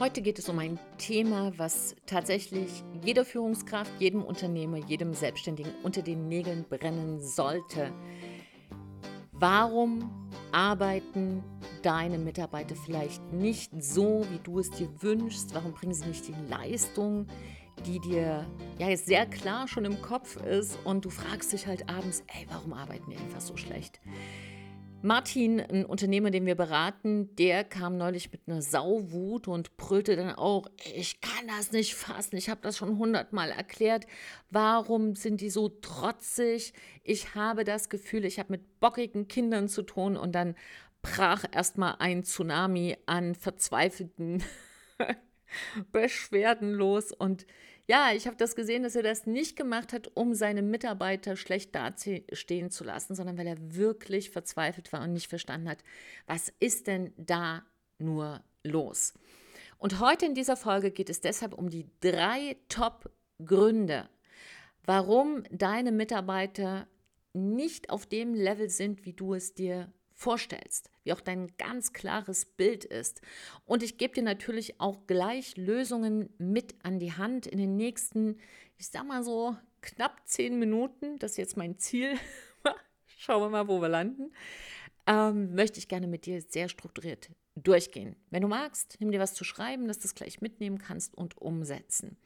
Heute 0.00 0.22
geht 0.22 0.38
es 0.38 0.48
um 0.48 0.58
ein 0.58 0.78
Thema, 0.96 1.52
was 1.58 1.94
tatsächlich 2.06 2.70
jeder 3.04 3.26
Führungskraft, 3.26 3.92
jedem 3.98 4.22
Unternehmer, 4.22 4.78
jedem 4.78 5.12
Selbstständigen 5.12 5.74
unter 5.82 6.00
den 6.00 6.26
Nägeln 6.26 6.64
brennen 6.66 7.20
sollte. 7.20 7.92
Warum 9.32 10.30
arbeiten 10.52 11.44
deine 11.82 12.16
Mitarbeiter 12.16 12.76
vielleicht 12.76 13.30
nicht 13.30 13.72
so, 13.78 14.24
wie 14.30 14.38
du 14.38 14.60
es 14.60 14.70
dir 14.70 14.88
wünschst? 15.02 15.54
Warum 15.54 15.74
bringen 15.74 15.92
sie 15.92 16.06
nicht 16.06 16.26
die 16.26 16.48
Leistung, 16.48 17.26
die 17.84 18.00
dir 18.00 18.46
ja 18.78 18.96
sehr 18.96 19.26
klar 19.26 19.68
schon 19.68 19.84
im 19.84 20.00
Kopf 20.00 20.36
ist 20.46 20.78
und 20.84 21.04
du 21.04 21.10
fragst 21.10 21.52
dich 21.52 21.66
halt 21.66 21.90
abends, 21.90 22.24
ey, 22.28 22.46
warum 22.48 22.72
arbeiten 22.72 23.10
die 23.10 23.18
einfach 23.18 23.42
so 23.42 23.54
schlecht? 23.58 24.00
Martin, 25.02 25.60
ein 25.60 25.86
Unternehmer, 25.86 26.30
den 26.30 26.44
wir 26.44 26.54
beraten, 26.54 27.34
der 27.36 27.64
kam 27.64 27.96
neulich 27.96 28.30
mit 28.30 28.42
einer 28.46 28.60
Sauwut 28.60 29.48
und 29.48 29.78
brüllte 29.78 30.14
dann 30.14 30.34
auch, 30.34 30.66
ich 30.94 31.22
kann 31.22 31.46
das 31.46 31.72
nicht 31.72 31.94
fassen, 31.94 32.36
ich 32.36 32.50
habe 32.50 32.60
das 32.62 32.76
schon 32.76 32.98
hundertmal 32.98 33.50
erklärt, 33.50 34.06
warum 34.50 35.14
sind 35.14 35.40
die 35.40 35.48
so 35.48 35.70
trotzig? 35.70 36.74
Ich 37.02 37.34
habe 37.34 37.64
das 37.64 37.88
Gefühl, 37.88 38.26
ich 38.26 38.38
habe 38.38 38.52
mit 38.52 38.78
bockigen 38.78 39.26
Kindern 39.26 39.68
zu 39.68 39.82
tun 39.82 40.18
und 40.18 40.34
dann 40.34 40.54
brach 41.00 41.46
erstmal 41.50 41.96
ein 41.98 42.22
Tsunami 42.22 42.98
an 43.06 43.34
verzweifelten 43.34 44.42
Beschwerden 45.92 46.72
los 46.74 47.10
und 47.10 47.46
ja, 47.90 48.12
ich 48.14 48.28
habe 48.28 48.36
das 48.36 48.54
gesehen, 48.54 48.84
dass 48.84 48.94
er 48.94 49.02
das 49.02 49.26
nicht 49.26 49.56
gemacht 49.56 49.92
hat, 49.92 50.12
um 50.14 50.32
seine 50.32 50.62
Mitarbeiter 50.62 51.34
schlecht 51.34 51.74
dastehen 51.74 52.70
zu 52.70 52.84
lassen, 52.84 53.16
sondern 53.16 53.36
weil 53.36 53.48
er 53.48 53.74
wirklich 53.74 54.30
verzweifelt 54.30 54.92
war 54.92 55.02
und 55.02 55.12
nicht 55.12 55.26
verstanden 55.26 55.68
hat, 55.68 55.82
was 56.24 56.52
ist 56.60 56.86
denn 56.86 57.12
da 57.16 57.64
nur 57.98 58.44
los? 58.62 59.12
Und 59.76 59.98
heute 59.98 60.26
in 60.26 60.36
dieser 60.36 60.56
Folge 60.56 60.92
geht 60.92 61.10
es 61.10 61.20
deshalb 61.20 61.52
um 61.52 61.68
die 61.68 61.90
drei 61.98 62.58
Top-Gründe, 62.68 64.08
warum 64.84 65.42
deine 65.50 65.90
Mitarbeiter 65.90 66.86
nicht 67.32 67.90
auf 67.90 68.06
dem 68.06 68.34
Level 68.34 68.70
sind, 68.70 69.04
wie 69.04 69.14
du 69.14 69.34
es 69.34 69.54
dir 69.54 69.92
vorstellst, 70.20 70.90
wie 71.02 71.14
auch 71.14 71.20
dein 71.20 71.56
ganz 71.56 71.94
klares 71.94 72.44
Bild 72.44 72.84
ist. 72.84 73.22
Und 73.64 73.82
ich 73.82 73.96
gebe 73.96 74.12
dir 74.12 74.22
natürlich 74.22 74.78
auch 74.78 75.06
gleich 75.06 75.56
Lösungen 75.56 76.28
mit 76.36 76.74
an 76.84 76.98
die 76.98 77.14
Hand 77.14 77.46
in 77.46 77.56
den 77.56 77.76
nächsten, 77.76 78.38
ich 78.76 78.88
sag 78.88 79.06
mal 79.06 79.24
so, 79.24 79.56
knapp 79.80 80.20
zehn 80.26 80.58
Minuten. 80.58 81.18
Das 81.18 81.32
ist 81.32 81.36
jetzt 81.38 81.56
mein 81.56 81.78
Ziel. 81.78 82.18
Schauen 83.18 83.40
wir 83.40 83.48
mal, 83.48 83.66
wo 83.66 83.80
wir 83.80 83.88
landen. 83.88 84.30
Ähm, 85.06 85.54
möchte 85.54 85.78
ich 85.78 85.88
gerne 85.88 86.06
mit 86.06 86.26
dir 86.26 86.42
sehr 86.42 86.68
strukturiert 86.68 87.30
durchgehen. 87.54 88.14
Wenn 88.28 88.42
du 88.42 88.48
magst, 88.48 88.98
nimm 89.00 89.12
dir 89.12 89.20
was 89.20 89.32
zu 89.32 89.44
schreiben, 89.44 89.88
dass 89.88 89.98
du 89.98 90.04
es 90.04 90.14
gleich 90.14 90.42
mitnehmen 90.42 90.78
kannst 90.78 91.14
und 91.14 91.38
umsetzen. 91.38 92.18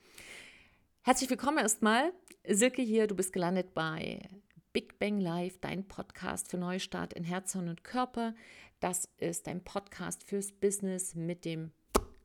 Herzlich 1.03 1.31
willkommen 1.31 1.59
erstmal. 1.59 2.13
Silke 2.45 2.83
hier, 2.83 3.07
du 3.07 3.15
bist 3.15 3.33
gelandet 3.33 3.73
bei 3.73 4.29
Big 4.75 4.99
Bang 4.99 5.21
Live, 5.21 5.61
dein 5.61 5.87
Podcast 5.87 6.51
für 6.51 6.59
Neustart 6.59 7.13
in 7.13 7.23
Herz 7.23 7.55
und 7.55 7.85
Körper. 7.85 8.35
Das 8.81 9.09
ist 9.19 9.47
dein 9.47 9.63
Podcast 9.63 10.25
fürs 10.25 10.51
Business 10.51 11.15
mit 11.15 11.45
dem 11.45 11.71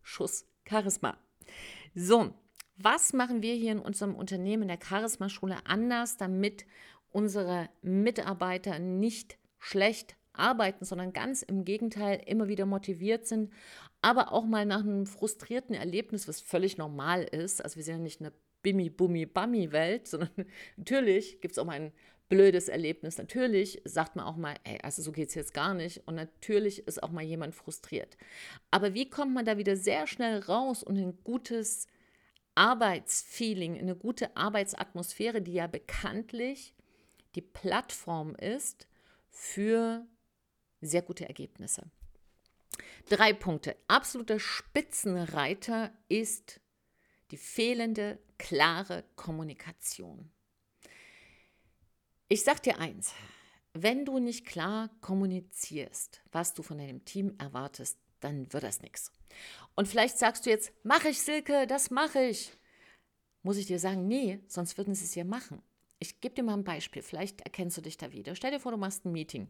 Schuss 0.02 0.48
Charisma. 0.68 1.16
So, 1.94 2.34
was 2.76 3.14
machen 3.14 3.44
wir 3.44 3.54
hier 3.54 3.72
in 3.74 3.80
unserem 3.80 4.16
Unternehmen 4.16 4.68
der 4.68 4.80
Charisma-Schule 4.84 5.58
anders, 5.66 6.18
damit 6.18 6.66
unsere 7.12 7.70
Mitarbeiter 7.84 8.80
nicht 8.80 9.38
schlecht 9.60 10.16
arbeiten, 10.34 10.86
sondern 10.86 11.14
ganz 11.14 11.44
im 11.44 11.66
Gegenteil 11.66 12.20
immer 12.26 12.48
wieder 12.48 12.66
motiviert 12.66 13.28
sind, 13.28 13.54
aber 14.02 14.32
auch 14.32 14.46
mal 14.46 14.66
nach 14.66 14.80
einem 14.80 15.06
frustrierten 15.06 15.76
Erlebnis, 15.76 16.28
was 16.28 16.42
völlig 16.42 16.80
normal 16.80 17.22
ist. 17.26 17.64
Also 17.64 17.76
wir 17.76 17.84
sind 17.84 17.98
ja 17.98 18.02
nicht 18.02 18.22
eine 18.22 18.34
Bimmi-Bummi-Bammi-Welt, 18.64 20.08
sondern 20.08 20.32
natürlich 20.78 21.42
gibt 21.42 21.52
es 21.52 21.60
auch 21.60 21.66
mal 21.66 21.74
ein 21.74 21.92
blödes 22.30 22.70
Erlebnis. 22.70 23.18
Natürlich 23.18 23.82
sagt 23.86 24.16
man 24.16 24.26
auch 24.26 24.38
mal, 24.38 24.56
ey, 24.64 24.80
also 24.84 25.02
so 25.02 25.12
geht 25.12 25.30
es 25.30 25.36
jetzt 25.36 25.54
gar 25.54 25.74
nicht. 25.74 26.08
Und 26.08 26.16
natürlich 26.16 26.88
ist 26.88 27.04
auch 27.04 27.12
mal 27.12 27.24
jemand 27.24 27.56
frustriert. 27.56 28.18
Aber 28.72 28.94
wie 28.94 29.10
kommt 29.10 29.34
man 29.34 29.46
da 29.46 29.58
wieder 29.58 29.76
sehr 29.76 30.08
schnell 30.08 30.40
raus 30.40 30.84
und 30.84 30.98
ein 30.98 31.18
gutes 31.24 31.88
Arbeitsfeeling, 32.56 33.78
eine 33.78 33.96
gute 33.96 34.36
Arbeitsatmosphäre, 34.38 35.42
die 35.42 35.54
ja 35.54 35.68
bekanntlich 35.68 36.76
die 37.36 37.42
Plattform 37.42 38.36
ist 38.36 38.88
für 39.30 40.06
sehr 40.82 41.02
gute 41.02 41.28
Ergebnisse. 41.28 41.90
Drei 43.08 43.34
Punkte. 43.34 43.76
Absoluter 43.88 44.40
Spitzenreiter 44.40 45.92
ist 46.08 46.60
die 47.32 47.38
fehlende 47.38 48.20
klare 48.38 49.04
Kommunikation. 49.16 50.32
Ich 52.32 52.44
sag 52.44 52.62
dir 52.62 52.78
eins, 52.78 53.16
wenn 53.74 54.06
du 54.06 54.20
nicht 54.20 54.46
klar 54.46 54.92
kommunizierst, 55.02 56.22
was 56.32 56.54
du 56.54 56.62
von 56.62 56.78
deinem 56.78 57.04
Team 57.04 57.34
erwartest, 57.40 57.98
dann 58.20 58.54
wird 58.54 58.62
das 58.62 58.84
nichts. 58.84 59.12
Und 59.76 59.88
vielleicht 59.88 60.20
sagst 60.20 60.46
du 60.46 60.52
jetzt, 60.52 60.72
mache 60.84 61.10
ich, 61.10 61.20
Silke, 61.20 61.66
das 61.66 61.90
mache 61.90 62.22
ich. 62.22 62.52
Muss 63.42 63.58
ich 63.58 63.66
dir 63.66 63.80
sagen, 63.80 64.08
nee, 64.08 64.42
sonst 64.48 64.78
würden 64.78 64.94
sie 64.94 65.06
es 65.06 65.16
ja 65.16 65.24
machen. 65.24 65.64
Ich 65.98 66.22
gebe 66.22 66.36
dir 66.36 66.44
mal 66.44 66.54
ein 66.54 66.64
Beispiel, 66.64 67.02
vielleicht 67.02 67.42
erkennst 67.42 67.78
du 67.78 67.82
dich 67.82 67.98
da 67.98 68.12
wieder. 68.12 68.36
Stell 68.36 68.52
dir 68.52 68.60
vor, 68.60 68.74
du 68.74 68.78
machst 68.78 69.06
ein 69.06 69.12
Meeting. 69.12 69.48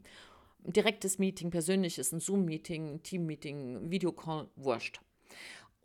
Ein 0.63 0.72
direktes 0.72 1.19
Meeting, 1.19 1.51
persönliches, 1.51 2.13
ein 2.13 2.22
Zoom-Meeting, 2.22 2.94
ein 2.94 3.03
Team-Meeting, 3.03 3.91
Videocall, 3.91 4.50
wurscht. 4.56 5.01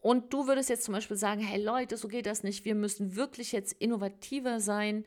Und 0.00 0.32
du 0.32 0.46
würdest 0.46 0.68
jetzt 0.68 0.84
zum 0.84 0.94
Beispiel 0.94 1.16
sagen, 1.16 1.40
hey 1.40 1.60
Leute, 1.60 1.96
so 1.96 2.06
geht 2.06 2.26
das 2.26 2.44
nicht. 2.44 2.64
Wir 2.64 2.76
müssen 2.76 3.16
wirklich 3.16 3.50
jetzt 3.50 3.72
innovativer 3.72 4.60
sein. 4.60 5.04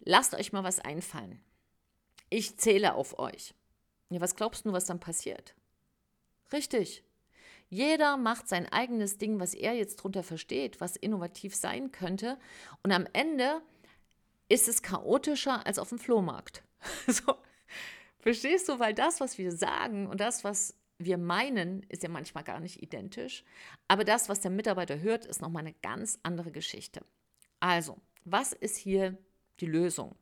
Lasst 0.00 0.34
euch 0.34 0.52
mal 0.52 0.64
was 0.64 0.80
einfallen. 0.80 1.40
Ich 2.30 2.58
zähle 2.58 2.94
auf 2.94 3.18
euch. 3.18 3.54
Ja, 4.10 4.20
was 4.20 4.36
glaubst 4.36 4.64
du, 4.64 4.72
was 4.72 4.86
dann 4.86 5.00
passiert? 5.00 5.54
Richtig. 6.52 7.04
Jeder 7.70 8.16
macht 8.16 8.48
sein 8.48 8.66
eigenes 8.70 9.18
Ding, 9.18 9.40
was 9.40 9.52
er 9.52 9.74
jetzt 9.74 9.96
drunter 9.96 10.22
versteht, 10.22 10.80
was 10.80 10.96
innovativ 10.96 11.54
sein 11.54 11.92
könnte. 11.92 12.38
Und 12.82 12.92
am 12.92 13.06
Ende 13.12 13.60
ist 14.48 14.68
es 14.68 14.82
chaotischer 14.82 15.66
als 15.66 15.78
auf 15.78 15.90
dem 15.90 15.98
Flohmarkt. 15.98 16.62
so. 17.06 17.36
Verstehst 18.20 18.68
du? 18.68 18.78
Weil 18.78 18.94
das, 18.94 19.20
was 19.20 19.38
wir 19.38 19.52
sagen 19.52 20.06
und 20.06 20.20
das, 20.20 20.44
was 20.44 20.74
wir 20.98 21.18
meinen, 21.18 21.82
ist 21.84 22.02
ja 22.02 22.08
manchmal 22.08 22.44
gar 22.44 22.58
nicht 22.58 22.82
identisch. 22.82 23.44
Aber 23.86 24.04
das, 24.04 24.28
was 24.28 24.40
der 24.40 24.50
Mitarbeiter 24.50 25.00
hört, 25.00 25.26
ist 25.26 25.40
nochmal 25.40 25.60
eine 25.60 25.74
ganz 25.74 26.18
andere 26.22 26.50
Geschichte. 26.50 27.02
Also, 27.60 27.98
was 28.24 28.52
ist 28.52 28.76
hier 28.76 29.16
die 29.60 29.66
Lösung. 29.66 30.16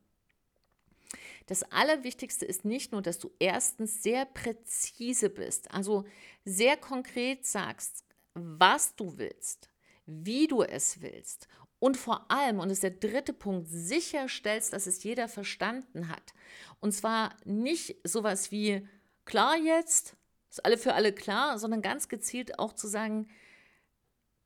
Das 1.45 1.63
Allerwichtigste 1.71 2.45
ist 2.45 2.65
nicht 2.65 2.91
nur, 2.91 3.01
dass 3.01 3.19
du 3.19 3.31
erstens 3.39 4.03
sehr 4.03 4.25
präzise 4.25 5.29
bist, 5.29 5.71
also 5.71 6.05
sehr 6.43 6.75
konkret 6.75 7.45
sagst, 7.45 8.03
was 8.33 8.95
du 8.95 9.17
willst, 9.17 9.69
wie 10.05 10.47
du 10.47 10.61
es 10.61 11.01
willst 11.01 11.47
und 11.79 11.95
vor 11.95 12.29
allem, 12.31 12.59
und 12.59 12.69
das 12.69 12.77
ist 12.77 12.83
der 12.83 12.91
dritte 12.91 13.33
Punkt, 13.33 13.67
sicherstellst, 13.69 14.73
dass 14.73 14.87
es 14.87 15.03
jeder 15.03 15.27
verstanden 15.27 16.09
hat. 16.09 16.33
Und 16.79 16.91
zwar 16.91 17.35
nicht 17.45 17.97
sowas 18.03 18.51
wie, 18.51 18.87
klar 19.25 19.55
jetzt, 19.57 20.15
ist 20.49 20.65
alle 20.65 20.77
für 20.77 20.93
alle 20.95 21.13
klar, 21.13 21.59
sondern 21.59 21.81
ganz 21.81 22.09
gezielt 22.09 22.57
auch 22.57 22.73
zu 22.73 22.87
sagen, 22.87 23.27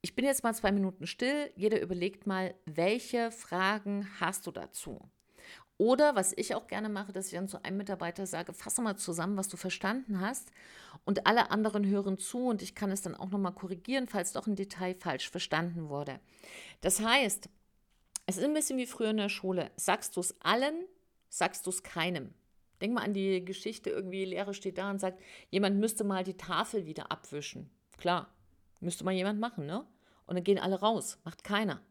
ich 0.01 0.15
bin 0.15 0.25
jetzt 0.25 0.43
mal 0.43 0.53
zwei 0.53 0.71
Minuten 0.71 1.05
still. 1.05 1.51
Jeder 1.55 1.81
überlegt 1.81 2.25
mal, 2.25 2.55
welche 2.65 3.31
Fragen 3.31 4.07
hast 4.19 4.47
du 4.47 4.51
dazu? 4.51 4.99
Oder 5.77 6.15
was 6.15 6.33
ich 6.37 6.53
auch 6.53 6.67
gerne 6.67 6.89
mache, 6.89 7.11
dass 7.11 7.27
ich 7.27 7.33
dann 7.33 7.47
zu 7.47 7.63
einem 7.63 7.77
Mitarbeiter 7.77 8.27
sage, 8.27 8.53
fasse 8.53 8.81
mal 8.81 8.97
zusammen, 8.97 9.37
was 9.37 9.47
du 9.47 9.57
verstanden 9.57 10.21
hast. 10.21 10.51
Und 11.05 11.25
alle 11.25 11.49
anderen 11.49 11.85
hören 11.85 12.17
zu 12.17 12.47
und 12.47 12.61
ich 12.61 12.75
kann 12.75 12.91
es 12.91 13.01
dann 13.01 13.15
auch 13.15 13.29
nochmal 13.29 13.53
korrigieren, 13.53 14.07
falls 14.07 14.33
doch 14.33 14.45
ein 14.45 14.55
Detail 14.55 14.95
falsch 14.99 15.29
verstanden 15.29 15.89
wurde. 15.89 16.19
Das 16.81 16.99
heißt, 16.99 17.49
es 18.27 18.37
ist 18.37 18.43
ein 18.43 18.53
bisschen 18.53 18.77
wie 18.77 18.85
früher 18.85 19.09
in 19.09 19.17
der 19.17 19.29
Schule. 19.29 19.71
Sagst 19.75 20.15
du 20.15 20.19
es 20.19 20.39
allen, 20.41 20.85
sagst 21.29 21.65
du 21.65 21.71
es 21.71 21.81
keinem. 21.81 22.33
Denk 22.79 22.93
mal 22.93 23.03
an 23.03 23.13
die 23.13 23.43
Geschichte, 23.43 23.89
irgendwie 23.89 24.25
Lehrer 24.25 24.53
steht 24.53 24.77
da 24.77 24.89
und 24.89 24.99
sagt, 24.99 25.19
jemand 25.49 25.79
müsste 25.79 26.03
mal 26.03 26.23
die 26.23 26.37
Tafel 26.37 26.85
wieder 26.85 27.11
abwischen. 27.11 27.69
Klar, 27.97 28.31
Müsste 28.81 29.05
mal 29.05 29.11
jemand 29.13 29.39
machen, 29.39 29.67
ne? 29.67 29.85
Und 30.31 30.35
dann 30.35 30.45
gehen 30.45 30.59
alle 30.59 30.79
raus. 30.79 31.17
Macht 31.25 31.43
keiner. 31.43 31.81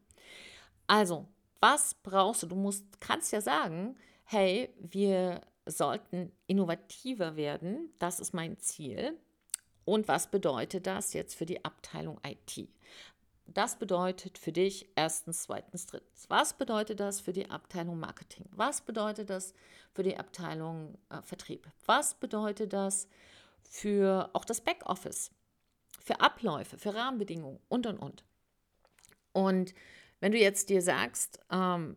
Also, 0.87 1.27
was 1.59 1.93
brauchst 2.01 2.41
du? 2.41 2.47
Du 2.47 2.55
musst, 2.55 2.99
kannst 2.99 3.31
ja 3.31 3.39
sagen, 3.39 3.95
hey, 4.23 4.73
wir 4.79 5.41
sollten 5.67 6.31
innovativer 6.47 7.35
werden. 7.35 7.93
Das 7.99 8.19
ist 8.19 8.33
mein 8.33 8.57
Ziel. 8.57 9.15
Und 9.85 10.07
was 10.07 10.31
bedeutet 10.31 10.87
das 10.87 11.13
jetzt 11.13 11.35
für 11.35 11.45
die 11.45 11.63
Abteilung 11.63 12.19
IT? 12.25 12.67
Das 13.45 13.77
bedeutet 13.77 14.39
für 14.39 14.51
dich 14.51 14.89
erstens, 14.95 15.43
zweitens, 15.43 15.85
drittens. 15.85 16.27
Was 16.27 16.55
bedeutet 16.55 16.99
das 16.99 17.21
für 17.21 17.33
die 17.33 17.47
Abteilung 17.47 17.99
Marketing? 17.99 18.45
Was 18.53 18.81
bedeutet 18.81 19.29
das 19.29 19.53
für 19.93 20.01
die 20.01 20.17
Abteilung 20.17 20.97
äh, 21.11 21.21
Vertrieb? 21.21 21.69
Was 21.85 22.15
bedeutet 22.15 22.73
das 22.73 23.07
für 23.61 24.31
auch 24.33 24.45
das 24.45 24.61
Backoffice? 24.61 25.29
für 26.01 26.19
Abläufe, 26.19 26.77
für 26.77 26.93
Rahmenbedingungen 26.93 27.59
und, 27.69 27.85
und, 27.85 27.97
und. 27.97 28.23
Und 29.33 29.73
wenn 30.19 30.31
du 30.31 30.37
jetzt 30.37 30.69
dir 30.69 30.81
sagst, 30.81 31.39
ähm, 31.51 31.95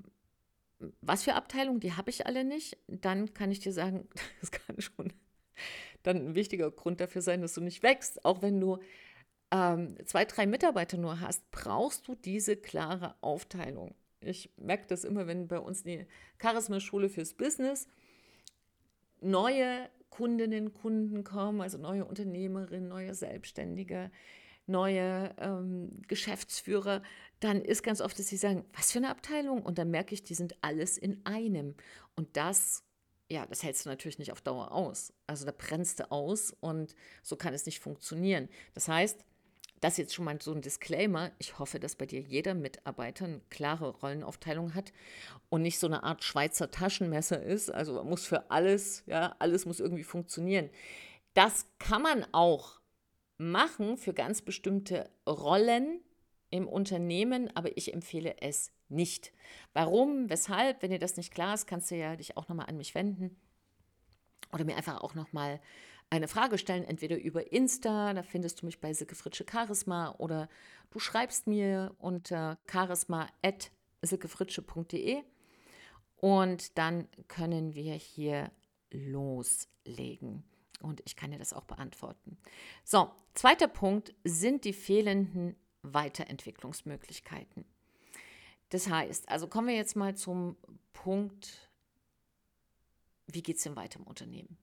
was 1.01 1.23
für 1.25 1.35
Abteilungen, 1.35 1.81
die 1.81 1.95
habe 1.95 2.11
ich 2.11 2.27
alle 2.27 2.45
nicht, 2.45 2.77
dann 2.87 3.33
kann 3.35 3.51
ich 3.51 3.61
dir 3.61 3.73
sagen, 3.73 4.09
das 4.41 4.51
kann 4.51 4.81
schon 4.81 5.13
dann 6.03 6.17
ein 6.17 6.35
wichtiger 6.35 6.71
Grund 6.71 7.01
dafür 7.01 7.23
sein, 7.23 7.41
dass 7.41 7.55
du 7.55 7.61
nicht 7.61 7.83
wächst. 7.83 8.25
Auch 8.25 8.43
wenn 8.43 8.61
du 8.61 8.79
ähm, 9.51 9.97
zwei, 10.05 10.25
drei 10.25 10.47
Mitarbeiter 10.47 10.97
nur 10.97 11.21
hast, 11.21 11.51
brauchst 11.51 12.07
du 12.09 12.15
diese 12.15 12.57
klare 12.57 13.15
Aufteilung. 13.21 13.95
Ich 14.21 14.51
merke 14.57 14.85
das 14.89 15.05
immer, 15.05 15.27
wenn 15.27 15.49
bei 15.49 15.59
uns 15.59 15.83
die 15.83 16.07
Charisma-Schule 16.41 17.09
fürs 17.09 17.35
Business 17.35 17.89
neue 19.21 19.89
Kundinnen, 20.11 20.75
Kunden 20.75 21.25
kommen, 21.25 21.61
also 21.61 21.79
neue 21.79 22.05
Unternehmerinnen, 22.05 22.89
neue 22.89 23.15
Selbstständige, 23.15 24.11
neue 24.67 25.35
ähm, 25.39 26.03
Geschäftsführer, 26.09 27.03
dann 27.41 27.61
ist 27.61 27.83
ganz 27.83 28.01
oft, 28.01 28.19
dass 28.19 28.29
sie 28.29 28.37
sagen, 28.37 28.65
was 28.73 28.93
für 28.93 28.99
eine 28.99 29.11
Abteilung? 29.11 29.63
Und 29.63 29.79
dann 29.79 29.91
merke 29.91 30.15
ich, 30.15 30.23
die 30.23 30.35
sind 30.35 30.57
alles 30.63 30.97
in 30.97 31.25
einem. 31.25 31.75
Und 32.17 32.37
das, 32.37 32.83
ja, 33.29 33.47
das 33.47 33.63
hältst 33.63 33.85
du 33.85 33.91
natürlich 33.91 34.19
nicht 34.19 34.33
auf 34.33 34.41
Dauer 34.41 34.73
aus. 34.73 35.13
Also 35.27 35.45
da 35.45 35.53
brennst 35.57 36.01
du 36.01 36.11
aus 36.11 36.57
und 36.61 36.95
so 37.23 37.37
kann 37.37 37.55
es 37.55 37.67
nicht 37.67 37.81
funktionieren. 37.81 38.49
Das 38.73 38.89
heißt, 38.89 39.25
das 39.85 39.99
jetzt 39.99 40.15
schon 40.15 40.25
mal 40.25 40.41
so 40.41 40.55
ein 40.55 40.63
Disclaimer. 40.63 41.31
Ich 41.39 41.59
hoffe, 41.59 41.79
dass 41.79 41.97
bei 41.97 42.07
dir 42.07 42.21
jeder 42.21 42.55
Mitarbeiter 42.55 43.27
eine 43.27 43.41
klare 43.51 43.91
Rollenaufteilung 43.91 44.75
hat 44.75 44.95
und 45.51 45.61
nicht 45.61 45.79
so 45.79 45.87
eine 45.87 46.03
Art 46.03 46.25
Schweizer 46.25 46.71
Taschenmesser 46.71 47.43
ist. 47.43 47.71
Also 47.71 48.03
muss 48.03 48.25
für 48.25 48.51
alles, 48.51 49.03
ja, 49.07 49.37
alles 49.39 49.67
muss 49.67 49.81
irgendwie 49.81 50.05
funktionieren. 50.05 50.71
Das 51.35 51.67
kann 51.79 52.01
man 52.01 52.25
auch 52.33 52.81
machen 53.37 53.97
für 53.97 54.15
ganz 54.15 54.43
bestimmte 54.43 55.11
Rollen 55.27 56.01
im 56.51 56.69
Unternehmen, 56.69 57.51
aber 57.57 57.77
ich 57.77 57.93
empfehle 57.93 58.37
es 58.41 58.71
nicht. 58.89 59.33
Warum, 59.73 60.31
weshalb, 60.31 60.83
wenn 60.83 60.91
dir 60.91 60.99
das 60.99 61.17
nicht 61.17 61.33
klar 61.33 61.55
ist, 61.55 61.67
kannst 61.67 61.91
du 61.91 61.97
ja 61.97 62.17
dich 62.17 62.37
auch 62.37 62.49
nochmal 62.49 62.67
an 62.67 62.77
mich 62.77 62.95
wenden 62.95 63.37
oder 64.53 64.65
mir 64.65 64.77
einfach 64.77 65.01
auch 65.01 65.15
nochmal 65.15 65.61
eine 66.11 66.29
Frage 66.29 66.59
stellen, 66.59 66.85
entweder 66.85 67.19
über 67.19 67.51
Insta, 67.51 68.13
da 68.15 68.23
findest 68.23 68.63
du 68.63 68.67
mich 68.67 68.81
bei 68.81 68.93
Silke 68.93 69.17
Fritsche 69.17 69.45
Charisma 69.51 70.15
oder 70.19 70.49
du 70.91 71.01
schreibst 71.01 71.49
mir 71.49 71.97
unter 71.99 72.59
charisma.silkefritsche.de 72.71 75.25
und 76.17 76.79
dann 76.79 77.09
können 77.27 77.75
wir 77.75 77.95
hier 77.95 78.53
loslegen. 78.93 80.45
Und 80.85 81.01
ich 81.07 81.17
kann 81.17 81.31
dir 81.31 81.39
das 81.39 81.55
auch 81.55 81.65
beantworten. 81.65 82.37
So, 82.85 83.11
zweiter 83.33 83.69
Punkt 83.69 84.13
sind 84.23 84.67
die 84.67 84.75
fehlenden 84.75 85.57
Weiterentwicklungsmöglichkeiten. 85.81 87.65
Das 88.69 88.91
heißt, 88.91 89.31
also 89.31 89.49
kommen 89.49 89.69
wir 89.69 89.77
jetzt 89.77 89.97
mal 89.97 90.15
zum 90.15 90.59
Punkt, 90.93 91.71
wie 93.27 93.43
geht 93.43 93.57
es 93.57 93.63
denn 93.63 93.77
weiter 93.77 93.99
im 93.99 94.07
Unternehmen? 94.07 94.59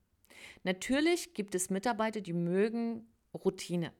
Natürlich 0.62 1.34
gibt 1.34 1.56
es 1.56 1.70
Mitarbeiter, 1.70 2.20
die 2.20 2.32
mögen 2.32 3.04
Routine. 3.34 3.92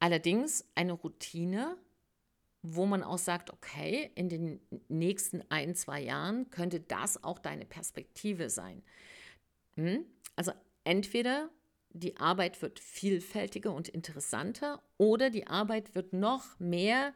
Allerdings 0.00 0.66
eine 0.74 0.94
Routine, 0.94 1.76
wo 2.62 2.84
man 2.84 3.04
auch 3.04 3.18
sagt, 3.18 3.52
okay, 3.52 4.10
in 4.16 4.28
den 4.28 4.60
nächsten 4.88 5.44
ein, 5.50 5.76
zwei 5.76 6.00
Jahren 6.00 6.50
könnte 6.50 6.80
das 6.80 7.22
auch 7.22 7.38
deine 7.38 7.64
Perspektive 7.64 8.50
sein. 8.50 8.82
Hm? 9.76 10.04
Also 10.36 10.52
entweder 10.84 11.50
die 11.90 12.16
Arbeit 12.16 12.62
wird 12.62 12.78
vielfältiger 12.80 13.72
und 13.72 13.88
interessanter 13.88 14.82
oder 14.96 15.30
die 15.30 15.46
Arbeit 15.46 15.94
wird 15.94 16.12
noch 16.12 16.58
mehr 16.58 17.12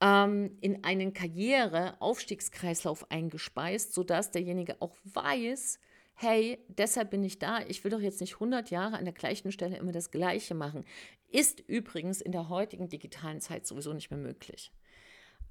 ähm, 0.00 0.56
in 0.60 0.84
einen 0.84 1.12
Karriere-Aufstiegskreislauf 1.12 3.10
eingespeist, 3.10 3.94
sodass 3.94 4.30
derjenige 4.30 4.80
auch 4.80 4.96
weiß, 5.04 5.78
hey, 6.14 6.58
deshalb 6.68 7.10
bin 7.10 7.22
ich 7.24 7.38
da, 7.38 7.60
ich 7.60 7.84
will 7.84 7.90
doch 7.90 8.00
jetzt 8.00 8.20
nicht 8.20 8.34
100 8.34 8.70
Jahre 8.70 8.96
an 8.96 9.04
der 9.04 9.14
gleichen 9.14 9.52
Stelle 9.52 9.76
immer 9.76 9.92
das 9.92 10.10
Gleiche 10.10 10.54
machen. 10.54 10.84
Ist 11.28 11.60
übrigens 11.60 12.20
in 12.20 12.32
der 12.32 12.48
heutigen 12.48 12.88
digitalen 12.88 13.40
Zeit 13.40 13.66
sowieso 13.66 13.92
nicht 13.92 14.10
mehr 14.10 14.20
möglich. 14.20 14.72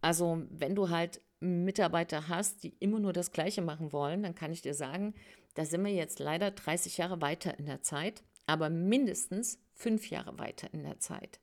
Also 0.01 0.44
wenn 0.50 0.75
du 0.75 0.89
halt 0.89 1.22
Mitarbeiter 1.45 2.27
hast, 2.27 2.63
die 2.63 2.75
immer 2.80 3.00
nur 3.00 3.13
das 3.13 3.31
Gleiche 3.31 3.62
machen 3.62 3.94
wollen, 3.94 4.24
dann 4.24 4.36
kann 4.36 4.51
ich 4.51 4.62
dir 4.62 4.74
sagen, 4.74 5.13
da 5.53 5.65
sind 5.65 5.83
wir 5.86 5.94
jetzt 5.94 6.19
leider 6.19 6.51
30 6.51 6.97
Jahre 6.97 7.21
weiter 7.21 7.57
in 7.57 7.65
der 7.65 7.81
Zeit, 7.81 8.24
aber 8.45 8.69
mindestens 8.69 9.59
fünf 9.74 10.09
Jahre 10.09 10.38
weiter 10.38 10.74
in 10.74 10.83
der 10.83 11.00
Zeit. 11.00 11.39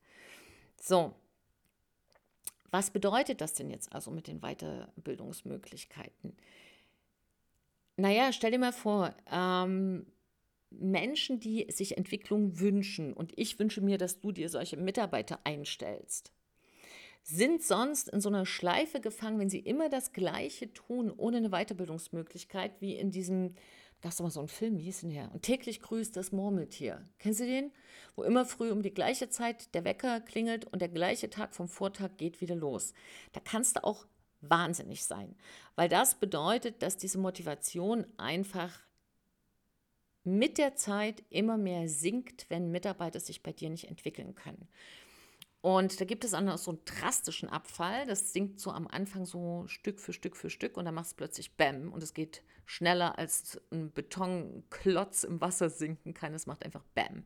So, 0.81 1.15
was 2.71 2.91
bedeutet 2.91 3.41
das 3.41 3.55
denn 3.55 3.71
jetzt 3.71 3.93
also 3.93 4.11
mit 4.11 4.27
den 4.27 4.41
Weiterbildungsmöglichkeiten? 4.41 6.37
Naja, 7.97 8.33
stell 8.33 8.51
dir 8.51 8.59
mal 8.59 8.73
vor, 8.73 9.15
ähm, 9.31 10.07
Menschen, 10.71 11.39
die 11.39 11.67
sich 11.71 11.99
Entwicklung 11.99 12.59
wünschen, 12.59 13.13
und 13.13 13.39
ich 13.39 13.59
wünsche 13.59 13.83
mir, 13.83 13.99
dass 13.99 14.21
du 14.21 14.33
dir 14.33 14.49
solche 14.49 14.79
Mitarbeiter 14.79 15.41
einstellst, 15.45 16.33
sind 17.23 17.63
sonst 17.63 18.09
in 18.09 18.21
so 18.21 18.29
einer 18.29 18.47
Schleife 18.47 19.01
gefangen, 19.01 19.39
wenn 19.39 19.51
sie 19.51 19.61
immer 19.61 19.89
das 19.89 20.13
Gleiche 20.13 20.73
tun, 20.73 21.13
ohne 21.17 21.39
eine 21.39 21.51
Weiterbildungsmöglichkeit, 21.51 22.81
wie 22.81 22.97
in 22.97 23.11
diesem, 23.11 23.55
das 24.01 24.15
ist 24.15 24.21
mal 24.21 24.31
so 24.31 24.41
ein 24.41 24.49
Film, 24.49 24.77
wie 24.77 24.83
hieß 24.83 25.03
denn 25.03 25.11
der? 25.11 25.33
Und 25.33 25.43
täglich 25.43 25.81
grüßt 25.81 26.17
das 26.17 26.33
Murmeltier. 26.33 27.07
Kennst 27.19 27.41
du 27.41 27.47
den? 27.47 27.71
Wo 28.17 28.25
immer 28.25 28.45
früh 28.45 28.71
um 28.73 28.83
die 28.83 28.93
gleiche 28.93 29.29
Zeit 29.29 29.73
der 29.75 29.85
Wecker 29.85 30.21
klingelt 30.21 30.65
und 30.65 30.83
der 30.83 30.89
gleiche 30.89 31.31
Tag 31.31 31.55
vom 31.55 31.69
Vortag 31.69 32.17
geht 32.17 32.41
wieder 32.41 32.57
los. 32.57 32.93
Da 33.33 33.41
kannst 33.41 33.77
du 33.77 33.85
auch 33.85 34.07
wahnsinnig 34.41 35.05
sein, 35.05 35.37
weil 35.77 35.89
das 35.89 36.17
bedeutet, 36.17 36.83
dass 36.83 36.97
diese 36.97 37.19
Motivation 37.19 38.05
einfach 38.17 38.81
mit 40.25 40.59
der 40.59 40.77
Zeit 40.77 41.23
immer 41.31 41.57
mehr 41.57 41.89
sinkt, 41.89 42.47
wenn 42.49 42.71
Mitarbeiter 42.71 43.21
sich 43.21 43.43
bei 43.43 43.53
dir 43.53 43.71
nicht 43.71 43.89
entwickeln 43.89 44.35
können. 44.35 44.69
Und 45.63 46.01
da 46.01 46.05
gibt 46.05 46.25
es 46.25 46.35
auch 46.35 46.41
noch 46.41 46.59
so 46.59 46.73
einen 46.73 46.85
drastischen 46.85 47.49
Abfall. 47.49 48.05
Das 48.07 48.33
sinkt 48.33 48.59
so 48.59 48.73
am 48.73 48.89
Anfang 48.89 49.25
so 49.25 49.65
Stück 49.69 50.01
für 50.01 50.13
Stück 50.13 50.37
für 50.37 50.51
Stück 50.51 50.77
und 50.77 50.85
dann 50.85 50.95
machst 50.95 51.13
du 51.13 51.17
plötzlich 51.17 51.57
Bäm 51.57 51.93
und 51.93 52.03
es 52.03 52.15
geht 52.15 52.43
schneller 52.67 53.17
als 53.17 53.61
ein 53.71 53.93
Betonklotz 53.93 55.23
im 55.23 55.41
Wasser 55.41 55.71
sinken 55.71 56.15
kann. 56.15 56.35
Es 56.35 56.47
macht 56.47 56.65
einfach 56.65 56.83
Bäm. 56.95 57.25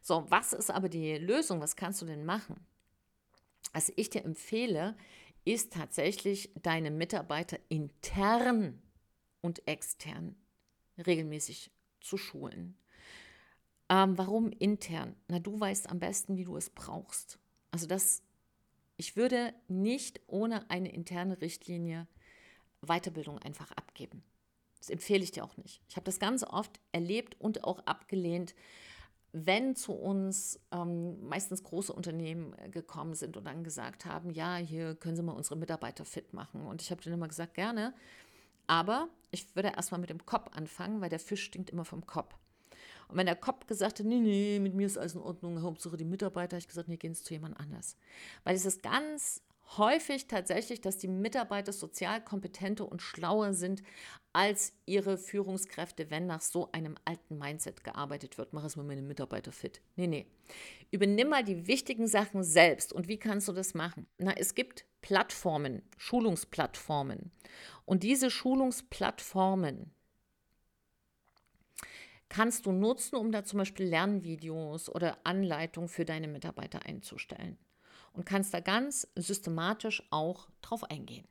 So, 0.00 0.28
was 0.28 0.52
ist 0.52 0.72
aber 0.72 0.88
die 0.88 1.16
Lösung? 1.18 1.60
Was 1.60 1.76
kannst 1.76 2.02
du 2.02 2.06
denn 2.06 2.24
machen? 2.24 2.66
Was 3.72 3.92
ich 3.94 4.10
dir 4.10 4.24
empfehle, 4.24 4.96
ist 5.44 5.72
tatsächlich 5.72 6.52
deine 6.60 6.90
Mitarbeiter 6.90 7.58
intern 7.68 8.82
und 9.40 9.68
extern 9.68 10.34
regelmäßig 11.06 11.70
zu 12.00 12.16
schulen. 12.16 12.76
Ähm, 13.88 14.18
warum 14.18 14.50
intern? 14.50 15.14
Na, 15.28 15.38
du 15.38 15.58
weißt 15.58 15.88
am 15.90 16.00
besten, 16.00 16.36
wie 16.36 16.44
du 16.44 16.56
es 16.56 16.70
brauchst. 16.70 17.38
Also 17.72 17.86
das, 17.86 18.22
ich 18.96 19.16
würde 19.16 19.52
nicht 19.66 20.20
ohne 20.28 20.70
eine 20.70 20.92
interne 20.92 21.40
Richtlinie 21.40 22.06
Weiterbildung 22.82 23.38
einfach 23.38 23.72
abgeben. 23.72 24.22
Das 24.78 24.90
empfehle 24.90 25.22
ich 25.22 25.32
dir 25.32 25.44
auch 25.44 25.56
nicht. 25.56 25.80
Ich 25.88 25.96
habe 25.96 26.04
das 26.04 26.20
ganz 26.20 26.44
oft 26.44 26.80
erlebt 26.92 27.40
und 27.40 27.64
auch 27.64 27.80
abgelehnt, 27.86 28.54
wenn 29.32 29.74
zu 29.74 29.92
uns 29.92 30.60
ähm, 30.72 31.26
meistens 31.26 31.62
große 31.62 31.92
Unternehmen 31.92 32.54
gekommen 32.70 33.14
sind 33.14 33.36
und 33.36 33.44
dann 33.44 33.64
gesagt 33.64 34.04
haben, 34.04 34.30
ja, 34.30 34.56
hier 34.56 34.94
können 34.94 35.16
Sie 35.16 35.22
mal 35.22 35.32
unsere 35.32 35.56
Mitarbeiter 35.56 36.04
fit 36.04 36.34
machen. 36.34 36.66
Und 36.66 36.82
ich 36.82 36.90
habe 36.90 37.02
dann 37.02 37.14
immer 37.14 37.28
gesagt, 37.28 37.54
gerne. 37.54 37.94
Aber 38.66 39.08
ich 39.30 39.56
würde 39.56 39.68
erstmal 39.68 40.00
mit 40.00 40.10
dem 40.10 40.26
Kopf 40.26 40.48
anfangen, 40.54 41.00
weil 41.00 41.08
der 41.08 41.18
Fisch 41.18 41.44
stinkt 41.44 41.70
immer 41.70 41.84
vom 41.84 42.06
Kopf. 42.06 42.34
Und 43.12 43.18
wenn 43.18 43.26
der 43.26 43.36
Kopf 43.36 43.66
gesagt 43.66 43.98
hat, 43.98 44.06
nee, 44.06 44.20
nee, 44.20 44.58
mit 44.58 44.74
mir 44.74 44.86
ist 44.86 44.96
alles 44.96 45.14
in 45.14 45.20
Ordnung, 45.20 45.60
Hauptsache 45.60 45.98
die 45.98 46.04
Mitarbeiter, 46.06 46.56
ich 46.56 46.66
gesagt, 46.66 46.88
nee, 46.88 46.96
gehen 46.96 47.14
Sie 47.14 47.22
zu 47.22 47.34
jemand 47.34 47.60
anders. 47.60 47.98
Weil 48.42 48.56
es 48.56 48.64
ist 48.64 48.82
ganz 48.82 49.42
häufig 49.76 50.28
tatsächlich, 50.28 50.80
dass 50.80 50.96
die 50.96 51.08
Mitarbeiter 51.08 51.72
sozial 51.72 52.24
kompetenter 52.24 52.90
und 52.90 53.02
schlauer 53.02 53.52
sind 53.52 53.82
als 54.32 54.72
ihre 54.86 55.18
Führungskräfte, 55.18 56.10
wenn 56.10 56.26
nach 56.26 56.40
so 56.40 56.72
einem 56.72 56.96
alten 57.04 57.36
Mindset 57.36 57.84
gearbeitet 57.84 58.38
wird. 58.38 58.54
Mach 58.54 58.64
es 58.64 58.76
mal 58.76 58.82
meine 58.82 59.02
Mitarbeiter 59.02 59.52
fit. 59.52 59.82
Nee, 59.96 60.06
nee. 60.06 60.26
Übernimm 60.90 61.28
mal 61.28 61.44
die 61.44 61.66
wichtigen 61.66 62.06
Sachen 62.06 62.42
selbst. 62.42 62.94
Und 62.94 63.08
wie 63.08 63.18
kannst 63.18 63.46
du 63.46 63.52
das 63.52 63.74
machen? 63.74 64.06
Na, 64.16 64.32
es 64.32 64.54
gibt 64.54 64.86
Plattformen, 65.02 65.82
Schulungsplattformen. 65.98 67.30
Und 67.84 68.04
diese 68.04 68.30
Schulungsplattformen 68.30 69.92
kannst 72.32 72.64
du 72.64 72.72
nutzen, 72.72 73.16
um 73.16 73.30
da 73.30 73.44
zum 73.44 73.58
Beispiel 73.58 73.86
Lernvideos 73.86 74.88
oder 74.88 75.18
Anleitungen 75.24 75.88
für 75.88 76.06
deine 76.06 76.28
Mitarbeiter 76.28 76.86
einzustellen 76.86 77.58
und 78.14 78.24
kannst 78.24 78.54
da 78.54 78.60
ganz 78.60 79.06
systematisch 79.14 80.02
auch 80.10 80.48
drauf 80.62 80.82
eingehen. 80.84 81.28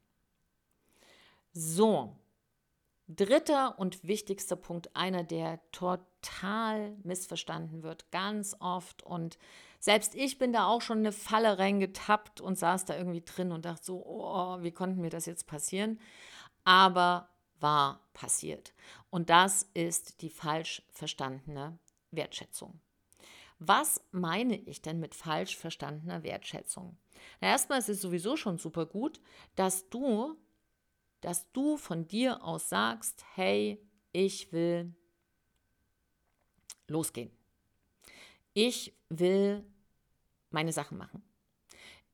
So, 1.54 2.16
Dritter 3.08 3.78
und 3.80 4.04
wichtigster 4.08 4.56
Punkt, 4.56 4.96
einer, 4.96 5.24
der 5.24 5.60
total 5.72 6.96
missverstanden 7.04 7.84
wird, 7.84 8.10
ganz 8.12 8.56
oft. 8.60 9.04
Und 9.04 9.38
selbst 9.80 10.14
ich 10.16 10.38
bin 10.38 10.54
da 10.54 10.68
auch 10.68 10.82
schon 10.82 11.00
eine 11.00 11.12
Falle 11.12 11.58
reingetappt 11.58 12.42
und 12.42 12.58
saß 12.58 12.86
da 12.86 12.96
irgendwie 12.96 13.22
drin 13.22 13.52
und 13.52 13.66
dachte 13.66 13.84
so, 13.84 14.06
oh, 14.06 14.62
wie 14.62 14.72
konnten 14.72 15.02
mir 15.02 15.10
das 15.10 15.26
jetzt 15.26 15.48
passieren? 15.48 16.00
Aber 16.64 17.31
war 17.62 18.08
passiert. 18.14 18.74
Und 19.10 19.30
das 19.30 19.68
ist 19.74 20.22
die 20.22 20.30
falsch 20.30 20.84
verstandene 20.92 21.78
Wertschätzung. 22.12 22.80
Was 23.60 24.02
meine 24.12 24.56
ich 24.56 24.82
denn 24.82 25.00
mit 25.00 25.14
falsch 25.14 25.56
verstandener 25.56 26.24
Wertschätzung? 26.24 26.98
Na, 27.40 27.50
erstmal 27.50 27.80
ist 27.80 27.90
es 27.90 28.02
sowieso 28.02 28.36
schon 28.36 28.58
super 28.58 28.86
gut, 28.86 29.22
dass 29.56 29.88
du 29.90 30.36
dass 31.22 31.52
du 31.52 31.78
von 31.78 32.08
dir 32.08 32.44
aus 32.44 32.70
sagst, 32.70 33.24
hey, 33.36 33.80
ich 34.12 34.52
will 34.52 34.94
losgehen. 36.88 37.32
Ich 38.54 38.94
will 39.10 39.64
meine 40.50 40.74
Sachen 40.74 40.98
machen. 40.98 41.24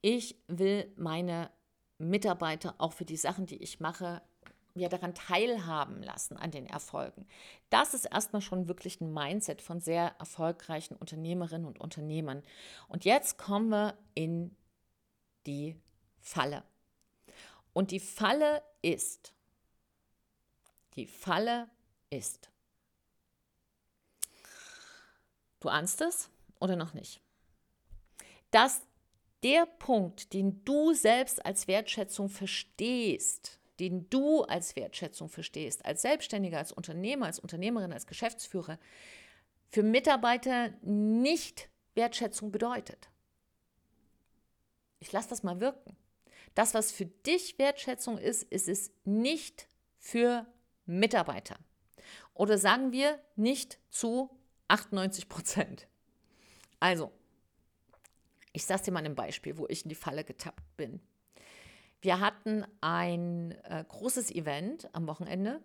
Ich 0.02 0.38
will 0.48 0.94
meine 0.98 1.50
Mitarbeiter 1.98 2.76
auch 2.78 2.94
für 2.94 3.06
die 3.06 3.18
Sachen, 3.18 3.48
die 3.48 3.64
ich 3.64 3.80
mache, 3.80 4.22
ja 4.80 4.90
daran 4.90 5.14
teilhaben 5.14 6.02
lassen 6.02 6.38
an 6.38 6.52
den 6.52 6.66
Erfolgen. 6.66 7.28
Das 7.70 7.94
ist 7.94 8.06
erstmal 8.06 8.42
schon 8.42 8.68
wirklich 8.68 9.02
ein 9.02 9.14
Mindset 9.14 9.62
von 9.62 9.80
sehr 9.80 10.16
erfolgreichen 10.20 10.96
Unternehmerinnen 10.96 11.68
und 11.68 11.80
Unternehmern. 11.80 12.44
Und 12.88 13.06
jetzt 13.06 13.38
kommen 13.38 13.70
wir 13.70 13.98
in 14.14 14.56
die 15.46 15.76
Falle. 16.20 16.64
Und 17.74 17.92
die 17.92 18.00
Falle 18.00 18.64
ist, 18.82 19.34
die 20.96 21.08
Falle 21.08 21.70
ist, 22.10 22.50
du 25.60 25.70
ahnst 25.70 26.02
es 26.02 26.30
oder 26.60 26.76
noch 26.76 26.94
nicht, 26.94 27.22
dass 28.52 28.82
der 29.44 29.66
Punkt, 29.66 30.34
den 30.34 30.64
du 30.66 30.94
selbst 30.94 31.46
als 31.46 31.68
Wertschätzung 31.68 32.30
verstehst, 32.30 33.60
den 33.80 34.10
du 34.10 34.44
als 34.44 34.76
Wertschätzung 34.76 35.30
verstehst, 35.30 35.86
als 35.86 36.02
Selbstständiger, 36.02 36.58
als 36.58 36.72
Unternehmer, 36.72 37.28
als 37.28 37.40
Unternehmerin, 37.40 37.94
als 37.94 38.08
Geschäftsführer, 38.08 38.80
für 39.70 39.84
Mitarbeiter 39.84 40.70
nicht 40.82 41.70
Wertschätzung 41.96 42.52
bedeutet. 42.52 43.10
Ich 45.00 45.12
lasse 45.12 45.30
das 45.30 45.44
mal 45.44 45.60
wirken. 45.60 45.96
Das, 46.56 46.74
was 46.74 46.92
für 46.92 47.06
dich 47.06 47.60
Wertschätzung 47.60 48.18
ist, 48.18 48.44
ist 48.44 48.68
es 48.68 48.92
nicht 49.04 49.68
für 50.00 50.48
Mitarbeiter. 50.86 51.58
Oder 52.34 52.58
sagen 52.58 52.92
wir 52.92 53.20
nicht 53.36 53.80
zu 53.90 54.30
98 54.68 55.30
Prozent. 55.30 55.88
Also, 56.80 57.12
ich 58.54 58.66
sage 58.66 58.84
dir 58.84 58.92
mal 58.92 59.06
ein 59.06 59.16
Beispiel, 59.16 59.58
wo 59.58 59.68
ich 59.68 59.84
in 59.84 59.90
die 59.90 59.96
Falle 59.96 60.24
getappt 60.24 60.78
bin. 60.78 61.00
Wir 62.02 62.20
hatten 62.20 62.66
ein 62.82 63.52
äh, 63.64 63.84
großes 63.88 64.32
Event 64.32 64.90
am 64.94 65.08
Wochenende. 65.08 65.62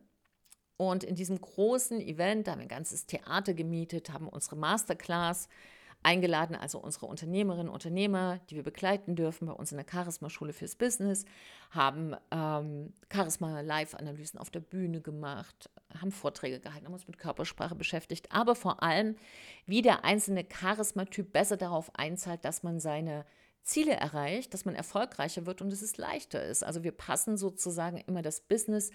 Und 0.77 1.05
in 1.05 1.15
diesem 1.15 1.41
großen 1.41 2.01
Event 2.01 2.49
haben 2.49 2.59
wir 2.59 2.65
ein 2.65 2.69
ganzes 2.69 3.07
Theater 3.07 3.55
gemietet, 3.55 4.11
haben 4.11 4.29
unsere 4.29 4.57
Masterclass 4.57 5.49
eingeladen, 6.03 6.57
also 6.57 6.79
unsere 6.79 7.07
Unternehmerinnen 7.07 7.69
und 7.69 7.75
Unternehmer, 7.75 8.41
die 8.51 8.57
wir 8.57 8.63
begleiten 8.63 9.15
dürfen 9.15 9.47
bei 9.47 9.53
uns 9.53 9.71
in 9.71 9.79
der 9.79 9.87
Charisma-Schule 9.89 10.53
fürs 10.53 10.75
Business, 10.75 11.25
haben 11.71 12.17
ähm, 12.31 12.93
Charisma-Live-Analysen 13.13 14.39
auf 14.39 14.51
der 14.51 14.61
Bühne 14.61 15.01
gemacht, 15.01 15.71
haben 16.01 16.11
Vorträge 16.11 16.61
gehalten, 16.61 16.87
haben 16.87 16.93
uns 16.95 17.07
mit 17.07 17.19
Körpersprache 17.19 17.77
beschäftigt, 17.77 18.33
aber 18.33 18.55
vor 18.55 18.83
allem, 18.83 19.17
wie 19.67 19.83
der 19.83 20.05
einzelne 20.05 20.45
Charisma-Typ 20.45 21.33
besser 21.33 21.57
darauf 21.57 21.95
einzahlt, 21.95 22.45
dass 22.45 22.63
man 22.63 22.81
seine 22.81 23.25
Ziele 23.63 23.93
erreicht, 23.93 24.55
dass 24.55 24.65
man 24.65 24.75
erfolgreicher 24.75 25.47
wird 25.47 25.63
und 25.63 25.71
dass 25.71 25.83
es 25.83 25.97
leichter 25.97 26.43
ist. 26.45 26.65
Also 26.65 26.83
wir 26.85 26.93
passen 26.93 27.37
sozusagen 27.37 27.99
immer 27.99 28.23
das 28.23 28.41
Business 28.41 28.91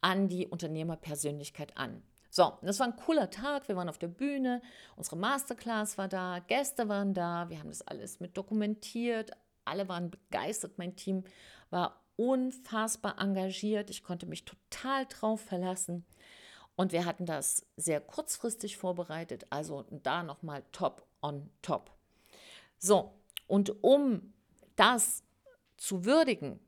an 0.00 0.28
die 0.28 0.46
Unternehmerpersönlichkeit 0.46 1.76
an. 1.76 2.02
So, 2.30 2.58
das 2.62 2.78
war 2.78 2.86
ein 2.86 2.96
cooler 2.96 3.30
Tag. 3.30 3.68
Wir 3.68 3.76
waren 3.76 3.88
auf 3.88 3.98
der 3.98 4.08
Bühne, 4.08 4.62
unsere 4.96 5.16
Masterclass 5.16 5.98
war 5.98 6.06
da, 6.06 6.38
Gäste 6.46 6.88
waren 6.88 7.12
da, 7.12 7.48
wir 7.48 7.58
haben 7.58 7.70
das 7.70 7.82
alles 7.82 8.20
mit 8.20 8.36
dokumentiert. 8.36 9.32
Alle 9.64 9.88
waren 9.88 10.10
begeistert. 10.10 10.78
Mein 10.78 10.96
Team 10.96 11.24
war 11.70 12.02
unfassbar 12.16 13.20
engagiert. 13.20 13.90
Ich 13.90 14.02
konnte 14.02 14.26
mich 14.26 14.44
total 14.44 15.06
drauf 15.06 15.40
verlassen. 15.40 16.04
Und 16.76 16.92
wir 16.92 17.04
hatten 17.04 17.26
das 17.26 17.66
sehr 17.76 18.00
kurzfristig 18.00 18.76
vorbereitet, 18.76 19.46
also 19.50 19.84
da 19.90 20.22
nochmal 20.22 20.62
top 20.72 21.06
on 21.20 21.50
top. 21.62 21.90
So, 22.78 23.12
und 23.50 23.82
um 23.82 24.32
das 24.76 25.22
zu 25.76 26.04
würdigen, 26.04 26.60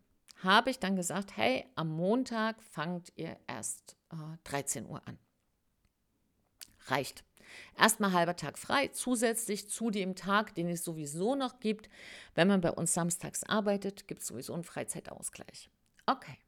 habe 0.43 0.71
ich 0.71 0.79
dann 0.79 0.97
gesagt, 0.97 1.37
hey, 1.37 1.67
am 1.77 1.89
Montag 1.89 2.63
fangt 2.63 3.13
ihr 3.17 3.37
erst 3.47 3.97
äh, 4.13 4.17
13 4.45 4.87
Uhr 4.87 5.01
an 5.07 5.19
reicht. 6.91 7.25
Erstmal 7.79 8.13
halber 8.13 8.37
Tag 8.37 8.59
frei, 8.59 8.89
zusätzlich 8.89 9.69
zu 9.69 9.91
dem 9.91 10.15
Tag, 10.15 10.55
den 10.55 10.69
es 10.69 10.85
sowieso 10.85 11.35
noch 11.35 11.61
gibt. 11.61 11.89
Wenn 12.35 12.49
man 12.49 12.61
bei 12.61 12.71
uns 12.71 12.95
samstags 12.95 13.45
arbeitet, 13.45 14.09
gibt 14.09 14.23
es 14.23 14.29
sowieso 14.29 14.55
einen 14.55 14.65
Freizeitausgleich. 14.65 15.71
Okay. 16.07 16.39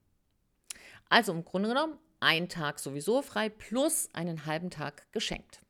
Also 1.10 1.32
im 1.32 1.44
Grunde 1.44 1.68
genommen 1.68 1.98
ein 2.20 2.48
Tag 2.48 2.78
sowieso 2.78 3.20
frei 3.20 3.50
plus 3.50 4.08
einen 4.14 4.46
halben 4.46 4.70
Tag 4.70 5.10
geschenkt. 5.12 5.60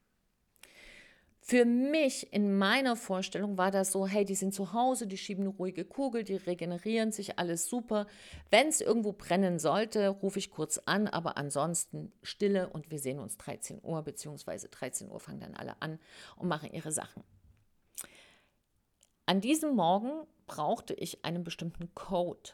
Für 1.46 1.66
mich 1.66 2.32
in 2.32 2.56
meiner 2.56 2.96
Vorstellung 2.96 3.58
war 3.58 3.70
das 3.70 3.92
so, 3.92 4.06
hey, 4.06 4.24
die 4.24 4.34
sind 4.34 4.54
zu 4.54 4.72
Hause, 4.72 5.06
die 5.06 5.18
schieben 5.18 5.44
eine 5.44 5.54
ruhige 5.54 5.84
Kugel, 5.84 6.24
die 6.24 6.36
regenerieren 6.36 7.12
sich, 7.12 7.38
alles 7.38 7.68
super. 7.68 8.06
Wenn 8.50 8.68
es 8.68 8.80
irgendwo 8.80 9.12
brennen 9.12 9.58
sollte, 9.58 10.08
rufe 10.08 10.38
ich 10.38 10.50
kurz 10.50 10.78
an, 10.86 11.06
aber 11.06 11.36
ansonsten 11.36 12.12
Stille 12.22 12.70
und 12.70 12.90
wir 12.90 12.98
sehen 12.98 13.18
uns 13.18 13.36
13 13.36 13.80
Uhr, 13.82 14.00
beziehungsweise 14.00 14.70
13 14.70 15.10
Uhr 15.10 15.20
fangen 15.20 15.40
dann 15.40 15.52
alle 15.52 15.82
an 15.82 15.98
und 16.36 16.48
machen 16.48 16.72
ihre 16.72 16.92
Sachen. 16.92 17.22
An 19.26 19.42
diesem 19.42 19.76
Morgen 19.76 20.26
brauchte 20.46 20.94
ich 20.94 21.26
einen 21.26 21.44
bestimmten 21.44 21.94
Code 21.94 22.52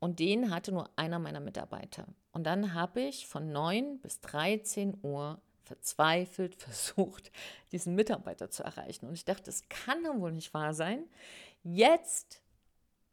und 0.00 0.18
den 0.18 0.50
hatte 0.50 0.72
nur 0.72 0.88
einer 0.96 1.18
meiner 1.18 1.40
Mitarbeiter. 1.40 2.06
Und 2.32 2.44
dann 2.44 2.72
habe 2.72 3.02
ich 3.02 3.26
von 3.26 3.52
9 3.52 3.98
bis 3.98 4.22
13 4.22 4.96
Uhr 5.02 5.42
verzweifelt 5.72 6.54
versucht, 6.62 7.32
diesen 7.72 7.94
Mitarbeiter 7.94 8.50
zu 8.50 8.62
erreichen. 8.62 9.06
Und 9.06 9.14
ich 9.14 9.24
dachte, 9.24 9.44
das 9.44 9.68
kann 9.68 10.04
doch 10.04 10.18
wohl 10.18 10.32
nicht 10.32 10.52
wahr 10.52 10.74
sein. 10.74 11.04
Jetzt, 11.64 12.42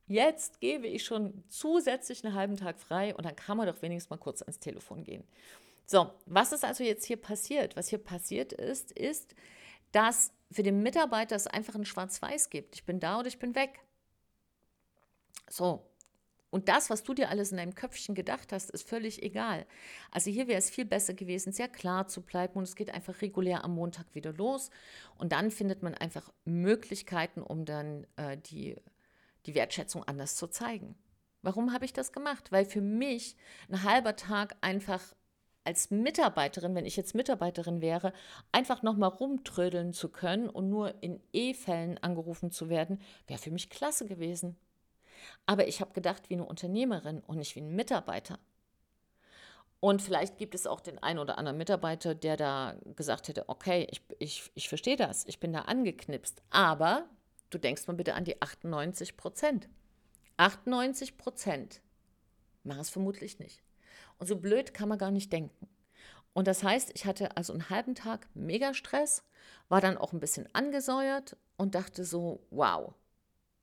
jetzt 0.08 0.60
gebe 0.60 0.88
ich 0.88 1.06
schon 1.06 1.44
zusätzlich 1.48 2.26
einen 2.26 2.36
halben 2.36 2.58
Tag 2.58 2.78
frei 2.80 3.16
und 3.16 3.26
dann 3.26 3.36
kann 3.36 3.58
man 3.58 3.68
doch 3.68 3.82
wenigstens 3.82 4.10
mal 4.10 4.18
kurz 4.18 4.42
ans 4.42 4.60
Telefon 4.60 5.04
gehen. 5.04 5.24
So, 5.86 6.12
was 6.26 6.52
ist 6.52 6.66
also 6.66 6.84
jetzt 6.84 7.06
hier 7.06 7.18
passiert? 7.18 7.76
Was 7.76 7.88
hier 7.88 7.98
passiert 8.00 8.54
ist, 8.54 8.92
ist, 8.92 9.34
dass 9.92 10.32
für 10.52 10.64
den 10.64 10.84
Mitarbeiter 10.84 11.36
es 11.36 11.48
einfach 11.48 11.76
ein 11.76 11.86
Schwarz-Weiß 11.86 12.50
gibt. 12.50 12.76
Ich 12.76 12.86
bin 12.86 13.00
da 13.00 13.20
oder 13.20 13.28
ich 13.28 13.40
bin 13.40 13.56
weg. 13.56 13.80
So, 15.50 15.89
und 16.52 16.68
das, 16.68 16.90
was 16.90 17.04
du 17.04 17.14
dir 17.14 17.30
alles 17.30 17.52
in 17.52 17.58
deinem 17.58 17.76
Köpfchen 17.76 18.16
gedacht 18.16 18.52
hast, 18.52 18.72
ist 18.72 18.88
völlig 18.88 19.22
egal. 19.22 19.66
Also 20.12 20.32
hier 20.32 20.48
wäre 20.48 20.58
es 20.58 20.70
viel 20.70 20.86
besser 20.86 21.14
gewesen, 21.14 21.54
sehr 21.54 21.68
klar 21.68 22.08
zu 22.08 22.22
bleiben 22.22 22.56
und 22.56 22.64
es 22.64 22.76
geht 22.76 22.92
einfach 22.92 23.22
regulär 23.22 23.64
am 23.64 23.76
Montag 23.76 24.16
wieder 24.16 24.34
los. 24.34 24.72
Und 25.18 25.32
dann 25.32 25.52
findet 25.52 25.84
man 25.84 25.94
einfach 25.94 26.32
Möglichkeiten, 26.46 27.42
um 27.42 27.66
dann 27.66 28.08
äh, 28.16 28.38
die, 28.38 28.78
die 29.46 29.54
Wertschätzung 29.54 30.04
anders 30.04 30.36
zu 30.36 30.48
zeigen. 30.48 30.96
Warum 31.42 31.72
habe 31.72 31.86
ich 31.86 31.94
das 31.94 32.12
gemacht? 32.12 32.52
Weil 32.52 32.66
für 32.66 32.82
mich 32.82 33.36
ein 33.70 33.84
halber 33.84 34.16
Tag 34.16 34.56
einfach 34.62 35.02
als 35.64 35.92
Mitarbeiterin, 35.92 36.74
wenn 36.74 36.86
ich 36.86 36.96
jetzt 36.96 37.14
Mitarbeiterin 37.14 37.80
wäre, 37.80 38.12
einfach 38.52 38.82
nochmal 38.82 39.10
rumtrödeln 39.10 39.94
zu 39.94 40.10
können 40.10 40.50
und 40.50 40.68
nur 40.68 41.04
in 41.04 41.22
E-Fällen 41.32 42.00
angerufen 42.00 42.50
zu 42.50 42.70
werden, 42.70 43.00
wäre 43.28 43.40
für 43.40 43.52
mich 43.52 43.70
klasse 43.70 44.08
gewesen. 44.08 44.58
Aber 45.46 45.68
ich 45.68 45.82
habe 45.82 45.94
gedacht 45.94 46.30
wie 46.30 46.36
eine 46.36 46.46
Unternehmerin 46.46 47.22
und 47.22 47.38
nicht 47.38 47.56
wie 47.56 47.62
ein 47.62 47.76
Mitarbeiter. 47.76 48.40
Und 49.80 50.02
vielleicht 50.02 50.38
gibt 50.38 50.56
es 50.56 50.68
auch 50.68 50.82
den 50.82 51.02
einen 51.02 51.20
oder 51.20 51.38
anderen 51.38 51.58
Mitarbeiter, 51.58 52.14
der 52.14 52.36
da 52.36 52.76
gesagt 52.96 53.30
hätte, 53.30 53.48
okay, 53.48 53.88
ich, 53.90 54.02
ich, 54.20 54.52
ich 54.54 54.68
verstehe 54.68 54.98
das, 54.98 55.26
ich 55.26 55.40
bin 55.40 55.54
da 55.54 55.62
angeknipst. 55.62 56.42
Aber 56.50 57.08
du 57.50 57.58
denkst 57.58 57.88
mal 57.88 57.94
bitte 57.94 58.14
an 58.14 58.26
die 58.26 58.42
98 58.42 59.16
Prozent. 59.16 59.70
98 60.38 61.18
Prozent 61.18 61.82
machen 62.64 62.82
es 62.82 62.90
vermutlich 62.90 63.40
nicht. 63.40 63.64
Und 64.18 64.28
so 64.28 64.36
blöd 64.36 64.74
kann 64.74 64.90
man 64.90 64.98
gar 64.98 65.12
nicht 65.12 65.32
denken. 65.32 65.68
Und 66.34 66.48
das 66.48 66.64
heißt, 66.64 66.92
ich 66.94 67.06
hatte 67.06 67.36
also 67.38 67.54
einen 67.54 67.70
halben 67.70 67.96
Tag 67.96 68.28
mega 68.34 68.74
Stress, 68.74 69.24
war 69.68 69.82
dann 69.82 69.98
auch 69.98 70.14
ein 70.14 70.20
bisschen 70.20 70.48
angesäuert 70.54 71.38
und 71.58 71.76
dachte 71.76 72.06
so, 72.06 72.46
wow. 72.50 72.94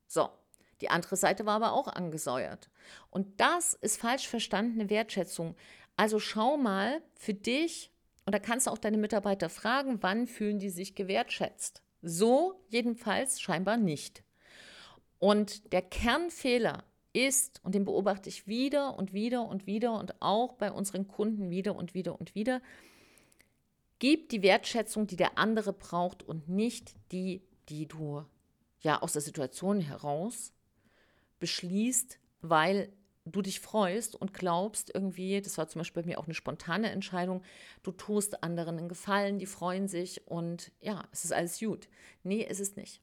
So, 0.06 0.30
die 0.80 0.90
andere 0.90 1.16
Seite 1.16 1.46
war 1.46 1.56
aber 1.56 1.72
auch 1.72 1.88
angesäuert. 1.88 2.70
Und 3.10 3.40
das 3.40 3.74
ist 3.74 4.00
falsch 4.00 4.28
verstandene 4.28 4.90
Wertschätzung. 4.90 5.56
Also 5.96 6.18
schau 6.18 6.56
mal 6.56 7.00
für 7.14 7.34
dich, 7.34 7.90
und 8.26 8.34
da 8.34 8.38
kannst 8.38 8.66
du 8.66 8.70
auch 8.70 8.78
deine 8.78 8.98
Mitarbeiter 8.98 9.48
fragen, 9.48 10.02
wann 10.02 10.26
fühlen 10.26 10.58
die 10.58 10.70
sich 10.70 10.94
gewertschätzt. 10.94 11.82
So 12.02 12.62
jedenfalls 12.68 13.40
scheinbar 13.40 13.76
nicht. 13.76 14.22
Und 15.18 15.72
der 15.72 15.82
Kernfehler 15.82 16.84
ist, 17.14 17.60
und 17.64 17.74
den 17.74 17.86
beobachte 17.86 18.28
ich 18.28 18.46
wieder 18.46 18.98
und 18.98 19.14
wieder 19.14 19.48
und 19.48 19.66
wieder 19.66 19.98
und 19.98 20.20
auch 20.20 20.52
bei 20.54 20.70
unseren 20.70 21.08
Kunden 21.08 21.48
wieder 21.48 21.74
und 21.74 21.94
wieder 21.94 22.20
und 22.20 22.34
wieder, 22.34 22.60
gib 23.98 24.28
die 24.28 24.42
Wertschätzung, 24.42 25.06
die 25.06 25.16
der 25.16 25.38
andere 25.38 25.72
braucht 25.72 26.22
und 26.22 26.48
nicht 26.48 26.94
die, 27.12 27.42
die 27.70 27.88
du 27.88 28.24
ja 28.80 29.00
aus 29.00 29.14
der 29.14 29.22
Situation 29.22 29.80
heraus 29.80 30.52
beschließt, 31.38 32.18
weil 32.40 32.92
du 33.24 33.42
dich 33.42 33.60
freust 33.60 34.14
und 34.14 34.32
glaubst 34.32 34.94
irgendwie, 34.94 35.40
das 35.40 35.58
war 35.58 35.68
zum 35.68 35.80
Beispiel 35.80 36.02
bei 36.02 36.08
mir 36.08 36.18
auch 36.18 36.26
eine 36.26 36.34
spontane 36.34 36.90
Entscheidung, 36.90 37.42
du 37.82 37.90
tust 37.92 38.42
anderen 38.42 38.78
einen 38.78 38.88
Gefallen, 38.88 39.38
die 39.38 39.46
freuen 39.46 39.88
sich 39.88 40.26
und 40.26 40.70
ja, 40.80 41.06
es 41.12 41.24
ist 41.24 41.32
alles 41.32 41.58
gut. 41.58 41.88
Nee, 42.22 42.42
ist 42.42 42.60
es 42.60 42.76
nicht. 42.76 43.00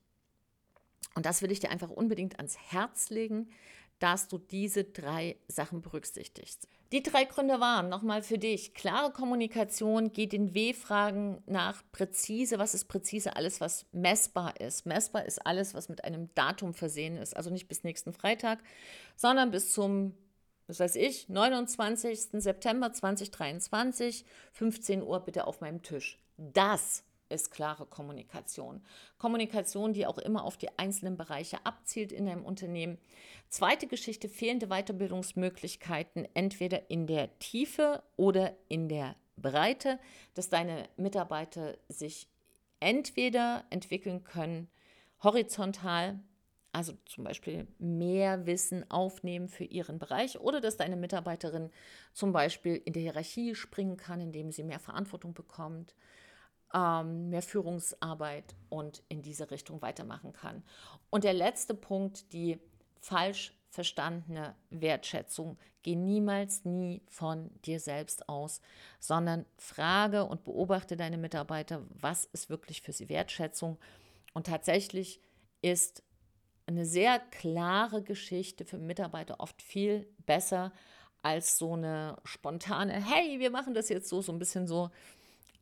Und 1.16 1.26
das 1.26 1.42
will 1.42 1.52
ich 1.52 1.60
dir 1.60 1.70
einfach 1.70 1.90
unbedingt 1.90 2.38
ans 2.38 2.58
Herz 2.58 3.10
legen, 3.10 3.50
dass 4.00 4.28
du 4.28 4.38
diese 4.38 4.84
drei 4.84 5.38
Sachen 5.48 5.82
berücksichtigst. 5.82 6.68
Die 6.94 7.02
drei 7.02 7.26
Gründe 7.26 7.60
waren 7.60 7.90
nochmal 7.90 8.22
für 8.22 8.38
dich. 8.38 8.76
Klare 8.76 9.12
Kommunikation, 9.12 10.14
geh 10.14 10.28
den 10.28 10.54
W-Fragen 10.54 11.42
nach 11.48 11.82
präzise. 11.92 12.60
Was 12.60 12.76
ist 12.76 12.86
präzise? 12.86 13.36
Alles, 13.36 13.60
was 13.60 13.88
messbar 13.94 14.62
ist. 14.62 14.86
Messbar 14.86 15.26
ist 15.26 15.44
alles, 15.44 15.74
was 15.74 15.90
mit 15.90 16.04
einem 16.04 16.30
Datum 16.36 16.76
versehen 16.76 17.18
ist. 17.18 17.36
Also 17.36 17.50
nicht 17.50 17.68
bis 17.68 17.84
nächsten 17.84 18.14
Freitag, 18.14 18.60
sondern 19.16 19.50
bis 19.50 19.74
zum, 19.74 20.14
was 20.68 20.80
weiß 20.80 20.96
ich, 20.98 21.28
29. 21.30 22.28
September 22.34 22.94
2023, 22.94 24.24
15 24.52 25.02
Uhr 25.02 25.20
bitte 25.22 25.48
auf 25.48 25.62
meinem 25.62 25.82
Tisch. 25.82 26.20
Das 26.38 27.04
ist 27.34 27.52
klare 27.52 27.86
Kommunikation. 27.86 28.82
Kommunikation, 29.18 29.94
die 29.94 30.06
auch 30.06 30.18
immer 30.18 30.44
auf 30.44 30.58
die 30.58 30.78
einzelnen 30.78 31.18
Bereiche 31.18 31.66
abzielt 31.66 32.12
in 32.12 32.28
einem 32.28 32.46
Unternehmen. 32.46 32.98
Zweite 33.50 33.88
Geschichte, 33.88 34.30
fehlende 34.30 34.68
Weiterbildungsmöglichkeiten, 34.68 36.28
entweder 36.34 36.90
in 36.90 37.08
der 37.08 37.38
Tiefe 37.40 38.04
oder 38.16 38.56
in 38.70 38.90
der 38.90 39.16
Breite, 39.38 40.00
dass 40.34 40.50
deine 40.50 40.88
Mitarbeiter 40.98 41.78
sich 41.90 42.28
entweder 42.80 43.66
entwickeln 43.70 44.24
können 44.24 44.70
horizontal, 45.24 46.20
also 46.74 46.94
zum 47.06 47.24
Beispiel 47.24 47.68
mehr 47.80 48.46
Wissen 48.46 48.90
aufnehmen 48.92 49.48
für 49.48 49.64
ihren 49.64 50.00
Bereich 50.00 50.40
oder 50.40 50.60
dass 50.60 50.78
deine 50.78 50.96
Mitarbeiterin 50.96 51.70
zum 52.14 52.34
Beispiel 52.34 52.82
in 52.84 52.94
der 52.94 53.04
Hierarchie 53.04 53.56
springen 53.56 53.96
kann, 53.96 54.20
indem 54.20 54.52
sie 54.52 54.64
mehr 54.64 54.80
Verantwortung 54.80 55.34
bekommt 55.34 55.96
ähm, 56.74 57.30
mehr 57.30 57.42
Führungsarbeit 57.42 58.56
und 58.70 59.04
in 59.10 59.22
diese 59.22 59.52
Richtung 59.52 59.82
weitermachen 59.82 60.34
kann. 60.34 60.64
Und 61.10 61.24
der 61.24 61.34
letzte 61.34 61.74
Punkt, 61.74 62.34
die 62.34 62.60
falsch 63.00 63.54
verstandene 63.74 64.56
Wertschätzung. 64.70 65.58
Geh 65.82 65.96
niemals 65.96 66.64
nie 66.64 67.02
von 67.10 67.50
dir 67.66 67.80
selbst 67.80 68.30
aus, 68.30 68.62
sondern 69.00 69.46
frage 69.58 70.26
und 70.26 70.44
beobachte 70.44 70.96
deine 70.96 71.18
Mitarbeiter, 71.18 71.82
was 71.90 72.26
ist 72.26 72.52
wirklich 72.52 72.84
für 72.84 72.94
sie 72.94 73.10
Wertschätzung. 73.10 73.80
Und 74.34 74.46
tatsächlich 74.46 75.20
ist 75.64 76.04
eine 76.68 76.86
sehr 76.86 77.20
klare 77.20 78.04
Geschichte 78.04 78.64
für 78.64 78.78
Mitarbeiter 78.78 79.40
oft 79.40 79.60
viel 79.62 80.08
besser 80.26 80.72
als 81.24 81.58
so 81.58 81.74
eine 81.74 82.18
spontane, 82.26 82.94
hey, 82.94 83.40
wir 83.40 83.50
machen 83.50 83.74
das 83.74 83.90
jetzt 83.90 84.08
so, 84.08 84.22
so 84.22 84.32
ein 84.32 84.40
bisschen 84.40 84.68
so, 84.68 84.92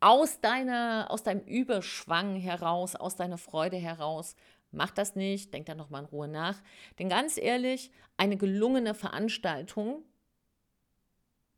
aus, 0.02 0.40
deiner, 0.40 1.06
aus 1.10 1.22
deinem 1.22 1.44
Überschwang 1.46 2.36
heraus, 2.36 2.96
aus 2.96 3.14
deiner 3.16 3.38
Freude 3.38 3.76
heraus. 3.76 4.34
Mach 4.72 4.90
das 4.90 5.14
nicht, 5.14 5.54
denk 5.54 5.66
da 5.66 5.74
nochmal 5.74 6.02
in 6.02 6.08
Ruhe 6.08 6.28
nach. 6.28 6.60
Denn 6.98 7.08
ganz 7.08 7.38
ehrlich, 7.38 7.90
eine 8.16 8.36
gelungene 8.36 8.94
Veranstaltung 8.94 10.02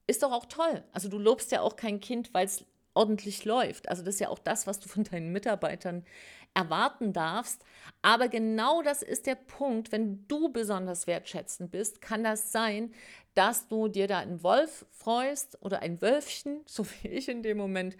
ist 0.06 0.22
doch 0.22 0.32
auch 0.32 0.44
toll. 0.44 0.84
Also 0.92 1.08
du 1.08 1.18
lobst 1.18 1.52
ja 1.52 1.62
auch 1.62 1.76
kein 1.76 2.00
Kind, 2.00 2.34
weil 2.34 2.44
es 2.44 2.66
ordentlich 2.92 3.44
läuft. 3.46 3.88
Also 3.88 4.02
das 4.02 4.16
ist 4.16 4.20
ja 4.20 4.28
auch 4.28 4.38
das, 4.38 4.66
was 4.66 4.78
du 4.78 4.88
von 4.88 5.04
deinen 5.04 5.32
Mitarbeitern 5.32 6.04
erwarten 6.52 7.12
darfst. 7.14 7.64
Aber 8.02 8.28
genau 8.28 8.82
das 8.82 9.02
ist 9.02 9.26
der 9.26 9.36
Punkt, 9.36 9.90
wenn 9.90 10.28
du 10.28 10.50
besonders 10.50 11.06
wertschätzend 11.06 11.70
bist, 11.70 12.02
kann 12.02 12.22
das 12.22 12.52
sein, 12.52 12.92
dass 13.34 13.68
du 13.68 13.88
dir 13.88 14.06
da 14.06 14.18
einen 14.18 14.42
Wolf 14.42 14.86
freust 14.90 15.60
oder 15.62 15.80
ein 15.80 16.02
Wölfchen, 16.02 16.60
so 16.66 16.86
wie 16.86 17.08
ich 17.08 17.28
in 17.28 17.42
dem 17.42 17.56
Moment, 17.56 17.96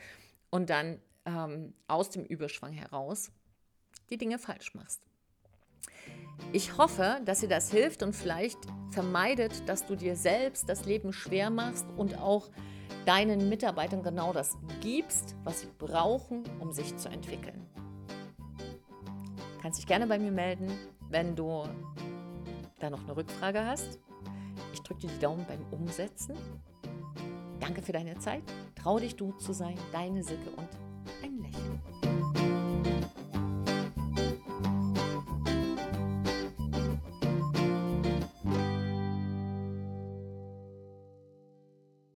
und 0.55 0.71
dann 0.71 1.01
ähm, 1.27 1.75
aus 1.89 2.11
dem 2.11 2.25
Überschwang 2.25 2.73
heraus 2.73 3.33
die 4.09 4.17
Dinge 4.17 4.39
falsch 4.39 4.73
machst. 4.77 5.03
Ich 6.53 6.79
hoffe, 6.79 7.21
dass 7.25 7.41
dir 7.41 7.49
das 7.49 7.73
hilft 7.73 8.05
und 8.05 8.13
vielleicht 8.13 8.59
vermeidet, 8.93 9.69
dass 9.69 9.85
du 9.85 9.97
dir 9.97 10.15
selbst 10.15 10.69
das 10.69 10.85
Leben 10.85 11.13
schwer 11.13 11.51
machst 11.51 11.87
und 11.97 12.21
auch 12.21 12.51
deinen 13.05 13.49
Mitarbeitern 13.49 14.05
genau 14.05 14.33
das 14.33 14.57
gibst, 14.81 15.35
was 15.43 15.63
sie 15.63 15.71
brauchen, 15.77 16.45
um 16.61 16.73
sich 16.73 16.97
zu 16.99 17.09
entwickeln. 17.09 17.67
Du 18.57 19.61
kannst 19.61 19.81
dich 19.81 19.89
gerne 19.89 20.07
bei 20.07 20.21
mir 20.21 20.31
melden, 20.31 20.71
wenn 21.11 21.35
du 21.35 21.65
da 22.79 22.91
noch 22.91 23.03
eine 23.03 23.17
Rückfrage 23.17 23.67
hast. 23.67 23.99
Ich 24.73 24.81
drücke 24.83 25.01
dir 25.01 25.09
die 25.09 25.19
Daumen 25.19 25.45
beim 25.49 25.65
Umsetzen 25.73 26.37
Danke 27.65 27.81
für 27.81 27.93
deine 27.93 28.19
Zeit. 28.19 28.43
Trau 28.85 28.99
dich, 28.99 29.17
du 29.17 29.33
zu 29.39 29.55
sein. 29.55 29.79
Deine 29.93 30.23
Silke 30.23 30.51
und 30.51 30.69